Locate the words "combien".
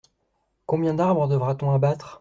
0.65-0.95